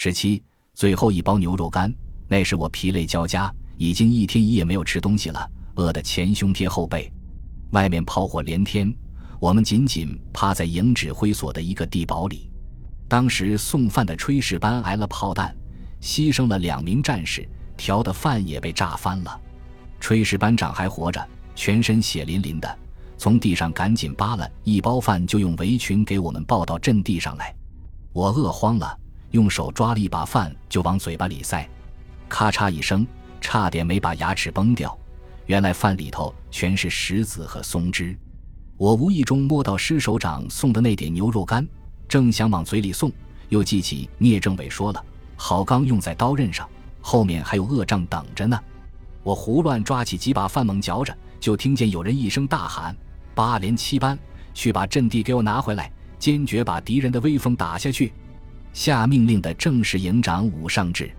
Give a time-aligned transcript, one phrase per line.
[0.00, 0.40] 十七，
[0.74, 1.92] 最后一包牛肉干。
[2.28, 7.12] 那时我疲累交加，已经一天一夜没有吃东西了，饿得前胸贴后背。
[7.72, 8.94] 外面炮火连天，
[9.40, 12.48] 我们紧紧趴在营指挥所的一个地堡里。
[13.08, 15.52] 当时送饭的炊事班挨了炮弹，
[16.00, 17.44] 牺牲了两名战士，
[17.76, 19.40] 调的饭也被炸翻了。
[20.00, 22.78] 炊事班长还活着，全身血淋淋的，
[23.16, 27.52] 从地上赶紧扒了一包饭，就用围裙给我们抱到阵地上来。
[28.12, 28.96] 我饿慌了。
[29.30, 31.68] 用手抓了一把饭就往嘴巴里塞，
[32.28, 33.06] 咔嚓一声，
[33.40, 34.96] 差点没把牙齿崩掉。
[35.46, 38.16] 原来饭里头全是石子和松枝。
[38.76, 41.66] 我无意中摸到师首长送的那点牛肉干，
[42.08, 43.10] 正想往嘴里送，
[43.48, 45.04] 又记起聂政委说了
[45.36, 46.68] 好钢用在刀刃上，
[47.00, 48.58] 后面还有恶仗等着呢。
[49.22, 52.96] 我胡乱抓起几把饭猛嚼着，就听见有人一声大喊
[53.34, 54.18] ：“八连七班，
[54.54, 58.12] 去把阵地给我拿回来，坚决把敌人的威风打下去！”
[58.78, 61.10] 下命令的正是营长武尚志，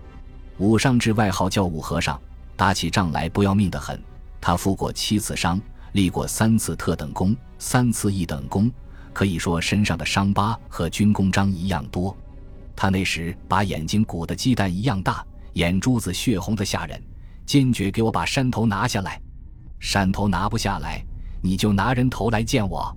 [0.56, 2.18] 武尚志外号叫武和尚，
[2.56, 4.02] 打起仗来不要命的很。
[4.40, 5.60] 他负过七次伤，
[5.92, 8.72] 立过三次特等功，三次一等功，
[9.12, 12.16] 可以说身上的伤疤和军功章一样多。
[12.74, 16.98] 他那时把眼睛鼓得鸡蛋一样大，眼珠子血红的吓人，
[17.44, 19.20] 坚决给我把山头拿下来。
[19.78, 21.04] 山头拿不下来，
[21.42, 22.90] 你就拿人头来见我。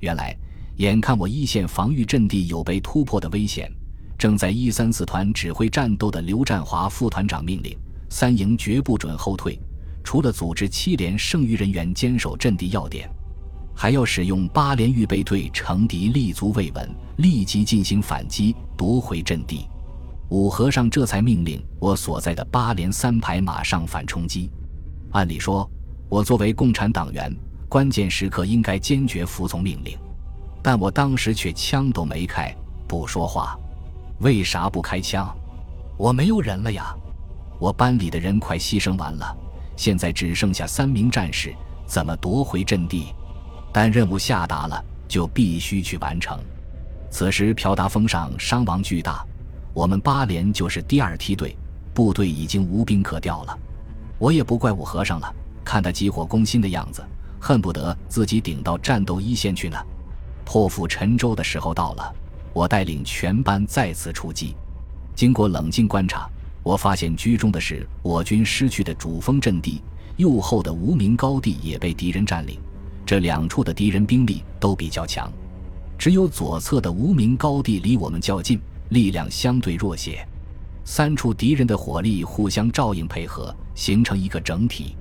[0.00, 0.36] 原来，
[0.76, 3.72] 眼看我一线防御阵地有被突破的危险。
[4.16, 7.76] 正在一三四团指挥战斗的刘占华副团长命令
[8.08, 9.58] 三营绝不准后退，
[10.02, 13.10] 除了组织七连剩余人员坚守阵地要点，
[13.74, 19.66] 还要使用八连预备队乘敌立足未稳，立即进行反击，夺回阵地。
[20.30, 24.50] 五和尚这才命令我所在的八连三排马上反冲击。
[25.10, 25.68] 按理说，
[26.08, 27.34] 我作为共产党员，
[27.68, 29.98] 关键时刻应该坚决服从命令，
[30.62, 32.54] 但我当时却枪都没开，
[32.88, 33.58] 不说话。
[34.18, 35.34] 为啥不开枪？
[35.96, 36.94] 我没有人了呀！
[37.58, 39.36] 我班里的人快牺牲完了，
[39.76, 41.54] 现在只剩下三名战士，
[41.86, 43.14] 怎么夺回阵地？
[43.72, 46.38] 但任务下达了，就必须去完成。
[47.10, 49.24] 此时朴达峰上伤亡巨大，
[49.72, 51.56] 我们八连就是第二梯队，
[51.92, 53.58] 部队已经无兵可调了。
[54.18, 57.04] 我也不怪武和尚了，看他急火攻心的样子，
[57.40, 59.76] 恨不得自己顶到战斗一线去呢。
[60.44, 62.14] 破釜沉舟的时候到了。
[62.54, 64.54] 我带领全班再次出击，
[65.14, 66.30] 经过冷静观察，
[66.62, 69.82] 我发现居中的是我军失去的主峰阵地，
[70.16, 72.60] 右后的无名高地也被敌人占领。
[73.04, 75.30] 这两处的敌人兵力都比较强，
[75.98, 78.60] 只有左侧的无名高地离我们较近，
[78.90, 80.24] 力量相对弱些。
[80.84, 84.94] 三处敌人的火力互相照应配合，形成一个整体。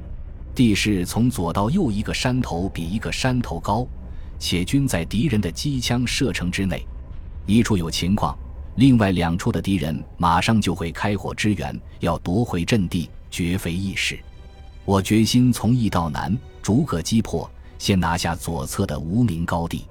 [0.55, 3.87] 地势从左到右，一个山头比一个山头高，
[4.39, 6.83] 且均在敌人的机枪射程之内。
[7.45, 8.37] 一处有情况，
[8.75, 14.17] 另外两处的敌人马上就会开火支援，要夺回阵地，绝非易事。
[14.85, 19.85] 我决心从易到难，逐个击破，先拿下左侧的无名高地。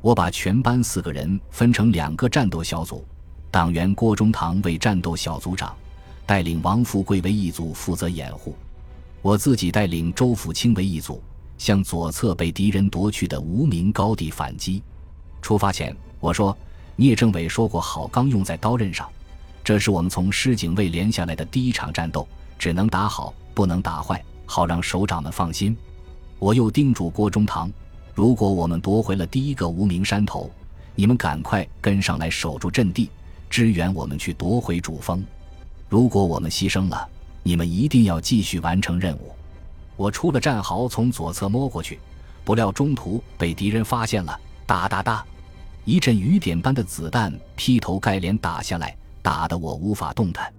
[0.00, 3.04] 我把全班四个人分成两个战斗小组，
[3.50, 5.76] 党员郭中堂为战斗小组长，
[6.24, 8.56] 带领王富贵为一组负责掩护，
[9.20, 11.22] 我自己带领周福清为一组，
[11.58, 14.82] 向左侧被敌人夺去的无名高地反击。
[15.42, 16.56] 出发前，我说。
[16.98, 19.06] 聂政委说过：“好钢用在刀刃上，
[19.62, 22.26] 这是我们从师警卫连下来的第一场战斗，
[22.58, 25.76] 只能打好，不能打坏，好让首长们放心。”
[26.40, 27.70] 我又叮嘱郭中堂
[28.14, 30.50] ：“如果我们夺回了第一个无名山头，
[30.94, 33.10] 你们赶快跟上来守住阵地，
[33.50, 35.22] 支援我们去夺回主峰。
[35.90, 37.06] 如果我们牺牲了，
[37.42, 39.32] 你们一定要继续完成任务。”
[39.96, 41.98] 我出了战壕，从左侧摸过去，
[42.42, 45.24] 不料中途被敌人发现了，哒哒哒。
[45.86, 50.52] 一阵雨点般的子弹劈头盖脸打下来，打得我无法动弹。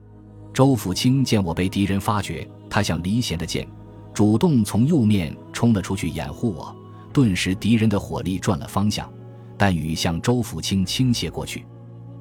[0.54, 3.68] 周福清见我被敌人发觉，他像离弦的箭，
[4.14, 6.74] 主动从右面冲了出去掩护我。
[7.12, 9.12] 顿时敌人的火力转了方向，
[9.58, 11.66] 弹雨向周福清倾泻过去。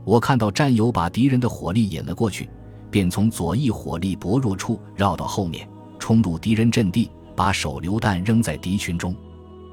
[0.04, 2.50] 我看到战友把敌人的火力引了过去，
[2.90, 5.68] 便从左翼火力薄弱处绕到后面，
[6.00, 9.14] 冲入敌人阵地，把手榴弹扔在敌群中。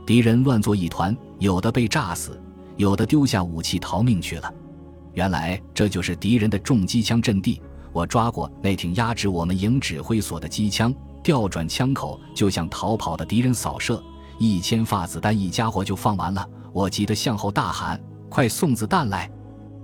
[0.06, 2.40] 敌人乱作一团，有的被炸死。
[2.78, 4.54] 有的丢下武器逃命去了，
[5.14, 7.62] 原来这就是敌人的重机枪阵地。
[7.92, 14.02] 我抓过那挺压制我们营指挥所的机枪，调转枪口就向逃跑的敌人扫射。
[14.40, 16.44] 一千发子弹，一家伙就放完了。
[16.72, 19.30] 我急得向后大喊：“快送子弹来！”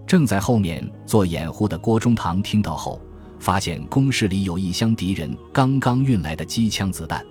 [0.08, 3.00] 正在后面做掩护的郭中堂听到后，
[3.38, 7.24] 发现工事里有一箱敌人刚刚运来的机枪子弹，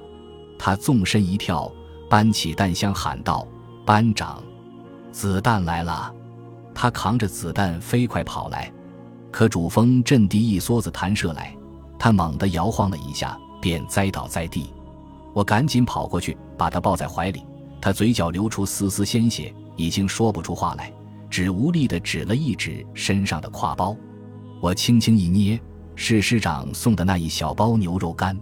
[0.56, 1.68] 他纵身一跳，
[2.08, 3.44] 搬起弹箱喊道
[3.84, 4.40] ：“班长！”
[5.12, 6.14] 子弹来了，
[6.74, 8.72] 他扛着子弹飞快跑来。
[9.30, 11.54] 可主峰阵地一梭子弹射来，
[11.98, 14.72] 他猛地摇晃了一下，便栽倒在地。
[15.34, 17.44] 我赶紧跑过去，把他抱在怀里。
[17.80, 20.92] 他嘴角流出丝丝鲜血，已经说不出话来，
[21.28, 23.96] 只无力地指了一指身上的挎包。
[24.60, 25.60] 我轻轻一捏，
[25.94, 28.38] 是师长送的那一小包牛肉干。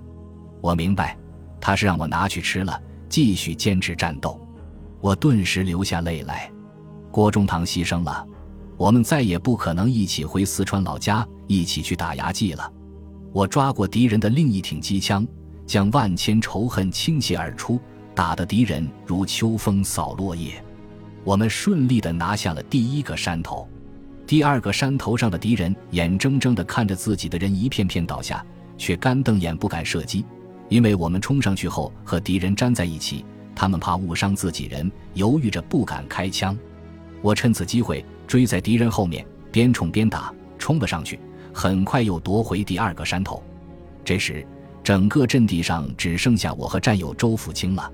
[0.61, 1.19] 我明白，
[1.61, 4.41] 他是让我拿去吃了，继续坚持战斗。
[5.01, 6.51] 我顿时流下泪来。
[7.17, 8.27] 郭中堂牺牲了，
[8.77, 12.71] 我们再也不可能一起回四川老家，一起去打牙祭了。
[13.33, 15.27] 我抓过敌人的另一挺机枪，
[15.67, 17.81] 将万千仇恨倾泻而出，
[18.15, 20.63] 打得敌人如秋风扫落叶。
[21.25, 23.67] 我们顺利地拿下了第一个山头。
[24.27, 28.45] 第二个山头上的敌人眼睁睁地看着自己的人一片片倒下，
[28.77, 30.23] 却干瞪眼不敢射击，
[30.69, 33.25] 因为我们冲上去后和敌人粘在一起，
[33.55, 36.55] 他们怕误伤自己人，犹豫着不敢开枪。
[37.27, 41.19] 我趁此机会追在敌人后面，边冲边打，冲了上去，
[41.53, 43.43] 很快又夺回第二个山头。
[44.05, 44.47] 这时，
[44.85, 47.93] 整个阵地上只剩下我和战友周福清了。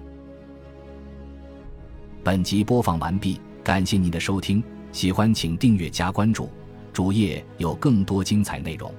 [2.23, 4.63] 本集播放完毕，感谢您的收听。
[4.93, 6.51] 喜欢请订阅加关注，
[6.93, 8.95] 主页有更多精彩内容。